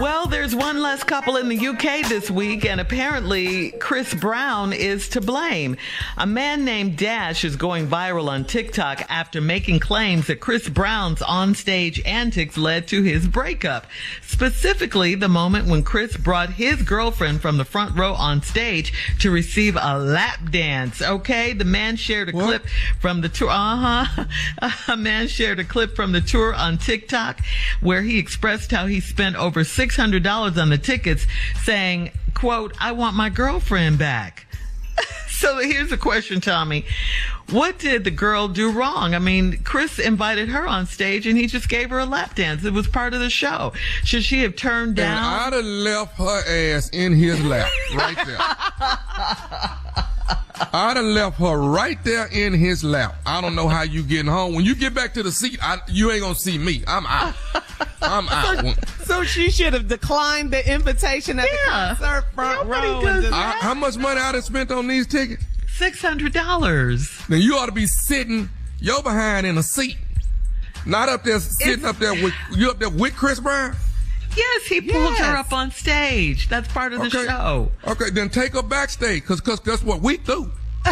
Well, 0.00 0.26
there's 0.26 0.54
one 0.54 0.82
less 0.82 1.02
couple 1.04 1.36
in 1.36 1.48
the 1.48 1.68
UK 1.68 2.08
this 2.08 2.30
week, 2.30 2.66
and 2.66 2.80
apparently 2.80 3.70
Chris 3.70 4.12
Brown 4.12 4.72
is 4.72 5.08
to 5.10 5.20
blame. 5.20 5.76
A 6.18 6.26
man 6.26 6.64
named 6.64 6.98
Dash 6.98 7.44
is 7.44 7.56
going 7.56 7.86
viral 7.86 8.28
on 8.28 8.44
TikTok 8.44 9.02
after 9.08 9.40
making 9.40 9.80
claims 9.80 10.26
that 10.26 10.40
Chris 10.40 10.68
Brown's 10.68 11.20
onstage 11.20 12.04
antics 12.06 12.58
led 12.58 12.88
to 12.88 13.02
his 13.02 13.26
breakup. 13.26 13.86
Specifically, 14.22 15.14
the 15.14 15.28
moment 15.28 15.68
when 15.68 15.82
Chris 15.82 16.16
brought 16.16 16.50
his 16.50 16.82
girlfriend 16.82 17.40
from 17.40 17.56
the 17.56 17.64
front 17.64 17.96
row 17.96 18.12
on 18.12 18.42
stage 18.42 18.92
to 19.20 19.30
receive 19.30 19.78
a 19.80 19.98
lap 19.98 20.50
dance. 20.50 21.00
Okay, 21.00 21.52
the 21.54 21.64
man 21.64 21.96
shared 21.96 22.28
a 22.28 22.32
what? 22.32 22.44
clip 22.44 22.66
from 23.00 23.22
the 23.22 23.28
tour. 23.28 23.48
Uh 23.50 24.04
huh. 24.04 24.24
A 24.88 24.96
man 24.96 25.28
shared 25.28 25.58
a 25.58 25.64
clip 25.64 25.96
from 25.96 26.12
the 26.12 26.20
tour 26.20 26.54
on 26.54 26.78
TikTok 26.78 27.40
where 27.80 28.02
he 28.02 28.18
expressed 28.18 28.70
how 28.70 28.86
he 28.86 29.00
spent 29.00 29.36
over 29.36 29.64
$600 29.76 30.60
on 30.60 30.70
the 30.70 30.78
tickets 30.78 31.26
saying, 31.62 32.10
quote, 32.34 32.74
I 32.80 32.92
want 32.92 33.16
my 33.16 33.28
girlfriend 33.28 33.98
back. 33.98 34.46
so 35.28 35.58
here's 35.58 35.92
a 35.92 35.98
question, 35.98 36.40
Tommy. 36.40 36.84
What 37.50 37.78
did 37.78 38.04
the 38.04 38.10
girl 38.10 38.48
do 38.48 38.72
wrong? 38.72 39.14
I 39.14 39.18
mean, 39.18 39.58
Chris 39.62 39.98
invited 39.98 40.48
her 40.48 40.66
on 40.66 40.86
stage 40.86 41.26
and 41.26 41.38
he 41.38 41.46
just 41.46 41.68
gave 41.68 41.90
her 41.90 41.98
a 41.98 42.06
lap 42.06 42.34
dance. 42.34 42.64
It 42.64 42.72
was 42.72 42.88
part 42.88 43.14
of 43.14 43.20
the 43.20 43.30
show. 43.30 43.72
Should 44.02 44.24
she 44.24 44.42
have 44.42 44.56
turned 44.56 44.96
down? 44.96 45.18
And 45.18 45.26
I'd 45.26 45.52
have 45.52 45.64
left 45.64 46.18
her 46.18 46.74
ass 46.74 46.88
in 46.90 47.12
his 47.12 47.42
lap 47.44 47.70
right 47.94 48.16
there. 48.26 48.38
I'd 50.72 50.96
have 50.96 51.04
left 51.04 51.38
her 51.38 51.56
right 51.56 52.02
there 52.02 52.26
in 52.32 52.52
his 52.54 52.82
lap. 52.82 53.16
I 53.26 53.40
don't 53.40 53.54
know 53.54 53.68
how 53.68 53.82
you 53.82 54.02
getting 54.02 54.30
home. 54.30 54.54
When 54.54 54.64
you 54.64 54.74
get 54.74 54.94
back 54.94 55.14
to 55.14 55.22
the 55.22 55.30
seat, 55.30 55.58
I, 55.62 55.78
you 55.88 56.10
ain't 56.10 56.22
gonna 56.22 56.34
see 56.34 56.58
me. 56.58 56.82
I'm 56.86 57.06
out. 57.06 57.34
I'm 58.02 58.28
out. 58.30 58.78
So, 59.06 59.20
so 59.20 59.24
she 59.24 59.50
should 59.50 59.72
have 59.72 59.86
declined 59.86 60.50
the 60.50 60.68
invitation 60.68 61.38
at 61.38 61.46
yeah. 61.46 61.94
the 61.94 61.94
concert 61.94 62.24
front 62.34 62.68
Nobody 62.68 62.88
row. 62.88 63.02
Does 63.02 63.32
I, 63.32 63.52
how 63.60 63.74
much 63.74 63.96
money 63.96 64.20
I'd 64.20 64.34
have 64.34 64.44
spent 64.44 64.72
on 64.72 64.88
these 64.88 65.06
tickets? 65.06 65.44
Six 65.68 66.02
hundred 66.02 66.32
dollars. 66.32 67.08
Then 67.28 67.40
you 67.40 67.56
ought 67.56 67.66
to 67.66 67.72
be 67.72 67.86
sitting 67.86 68.48
your 68.80 69.02
behind 69.02 69.46
in 69.46 69.58
a 69.58 69.62
seat, 69.62 69.96
not 70.84 71.08
up 71.08 71.22
there 71.22 71.38
sitting 71.38 71.74
it's, 71.74 71.84
up 71.84 71.98
there 71.98 72.14
with 72.14 72.34
you 72.52 72.68
up 72.70 72.80
there 72.80 72.90
with 72.90 73.14
Chris 73.14 73.38
Brown. 73.38 73.76
Yes, 74.36 74.66
he 74.66 74.80
pulled 74.80 75.12
yes. 75.12 75.18
her 75.20 75.36
up 75.36 75.52
on 75.52 75.70
stage. 75.70 76.48
That's 76.48 76.68
part 76.68 76.92
of 76.92 77.00
the 77.00 77.06
okay. 77.06 77.26
show. 77.26 77.70
Okay, 77.86 78.10
then 78.10 78.28
take 78.28 78.54
her 78.54 78.62
backstage, 78.62 79.24
cause, 79.24 79.40
cause 79.40 79.60
that's 79.60 79.82
what 79.82 80.02
we 80.02 80.18
do. 80.18 80.50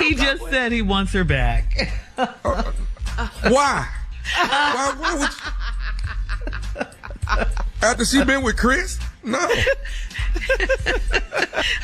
he 0.00 0.14
just 0.14 0.42
said 0.50 0.72
he 0.72 0.82
wants 0.82 1.12
her 1.12 1.22
back. 1.22 1.92
uh, 2.18 2.62
why? 3.48 3.48
why? 3.48 3.88
Why 4.34 4.94
would? 5.00 5.20
You... 5.20 5.28
After 7.82 8.04
she 8.04 8.24
been 8.24 8.42
with 8.42 8.56
Chris? 8.56 8.98
No. 9.24 9.38
all 9.40 9.48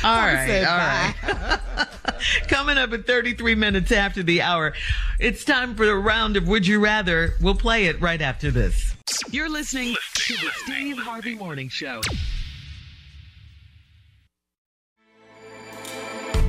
right, 0.05 0.65
all 0.65 0.79
right. 0.79 1.89
Coming 2.49 2.79
up 2.79 2.93
at 2.93 3.05
33 3.05 3.57
minutes 3.57 3.91
after 3.91 4.23
the 4.23 4.43
hour, 4.43 4.75
it's 5.19 5.45
time 5.45 5.75
for 5.75 5.91
a 5.91 5.99
round 5.99 6.37
of 6.37 6.47
Would 6.47 6.69
You 6.69 6.79
Rather. 6.79 7.35
We'll 7.41 7.57
play 7.57 7.87
it 7.87 8.01
right 8.01 8.23
after 8.23 8.53
this. 8.53 8.95
You're 9.31 9.49
listening 9.49 9.97
to 10.15 10.35
the 10.35 10.51
Steve 10.65 10.99
Harvey 10.99 11.35
Morning 11.35 11.69
Show. 11.69 12.01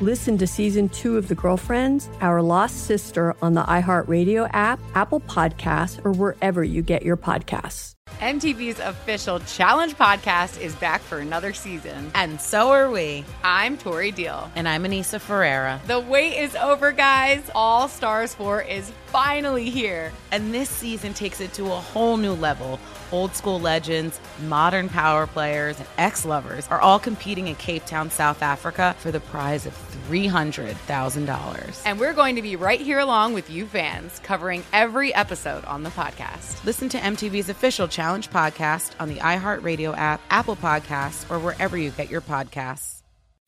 Listen 0.00 0.38
to 0.38 0.46
season 0.46 0.88
two 0.90 1.16
of 1.16 1.26
The 1.26 1.34
Girlfriends, 1.34 2.08
Our 2.20 2.40
Lost 2.40 2.86
Sister 2.86 3.34
on 3.42 3.54
the 3.54 3.64
iHeartRadio 3.64 4.48
app, 4.52 4.78
Apple 4.94 5.18
Podcasts, 5.18 6.04
or 6.06 6.12
wherever 6.12 6.62
you 6.62 6.82
get 6.82 7.02
your 7.02 7.16
podcasts. 7.16 7.96
MTV's 8.20 8.78
official 8.78 9.40
Challenge 9.40 9.94
podcast 9.96 10.60
is 10.60 10.74
back 10.76 11.00
for 11.00 11.18
another 11.18 11.52
season. 11.52 12.12
And 12.14 12.40
so 12.40 12.70
are 12.70 12.90
we. 12.90 13.24
I'm 13.42 13.76
Tori 13.76 14.12
Deal. 14.12 14.50
And 14.54 14.68
I'm 14.68 14.84
Anissa 14.84 15.20
Ferreira. 15.20 15.80
The 15.88 15.98
wait 16.00 16.38
is 16.38 16.54
over, 16.54 16.92
guys. 16.92 17.48
All 17.54 17.88
Stars 17.88 18.34
4 18.34 18.62
is 18.62 18.92
finally 19.06 19.68
here. 19.68 20.12
And 20.30 20.54
this 20.54 20.70
season 20.70 21.12
takes 21.12 21.40
it 21.40 21.52
to 21.54 21.66
a 21.66 21.76
whole 21.76 22.16
new 22.16 22.34
level. 22.34 22.78
Old 23.10 23.34
school 23.34 23.60
legends, 23.60 24.20
modern 24.46 24.88
power 24.88 25.26
players, 25.26 25.78
and 25.78 25.88
ex 25.96 26.24
lovers 26.24 26.68
are 26.68 26.80
all 26.80 26.98
competing 26.98 27.48
in 27.48 27.54
Cape 27.56 27.86
Town, 27.86 28.10
South 28.10 28.42
Africa 28.42 28.94
for 28.98 29.10
the 29.10 29.20
prize 29.20 29.64
of 29.64 29.87
$300,000. 30.08 31.82
And 31.84 31.98
we're 32.00 32.12
going 32.12 32.36
to 32.36 32.42
be 32.42 32.56
right 32.56 32.80
here 32.80 32.98
along 32.98 33.34
with 33.34 33.50
you 33.50 33.66
fans, 33.66 34.18
covering 34.20 34.64
every 34.72 35.14
episode 35.14 35.64
on 35.64 35.82
the 35.82 35.90
podcast. 35.90 36.64
Listen 36.64 36.88
to 36.90 36.98
MTV's 36.98 37.48
official 37.48 37.88
Challenge 37.88 38.30
podcast 38.30 38.92
on 39.00 39.08
the 39.08 39.16
iHeartRadio 39.16 39.96
app, 39.96 40.20
Apple 40.30 40.56
Podcasts, 40.56 41.30
or 41.30 41.38
wherever 41.38 41.76
you 41.76 41.90
get 41.90 42.10
your 42.10 42.20
podcasts. 42.20 43.02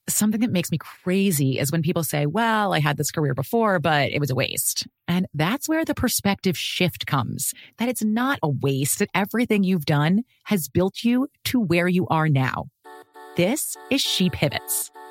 Something 0.08 0.40
that 0.40 0.50
makes 0.50 0.72
me 0.72 0.78
crazy 0.78 1.58
is 1.58 1.70
when 1.70 1.82
people 1.82 2.02
say, 2.02 2.26
Well, 2.26 2.74
I 2.74 2.80
had 2.80 2.96
this 2.96 3.12
career 3.12 3.34
before, 3.34 3.78
but 3.78 4.10
it 4.10 4.18
was 4.18 4.30
a 4.30 4.34
waste. 4.34 4.88
And 5.06 5.26
that's 5.34 5.68
where 5.68 5.84
the 5.84 5.94
perspective 5.94 6.58
shift 6.58 7.06
comes 7.06 7.54
that 7.78 7.88
it's 7.88 8.02
not 8.02 8.40
a 8.42 8.48
waste, 8.48 8.98
that 8.98 9.10
everything 9.14 9.62
you've 9.62 9.84
done 9.84 10.24
has 10.44 10.68
built 10.68 11.04
you 11.04 11.28
to 11.44 11.60
where 11.60 11.86
you 11.86 12.08
are 12.08 12.28
now. 12.28 12.66
This 13.36 13.76
is 13.90 14.00
She 14.00 14.28
Pivots, 14.30 14.90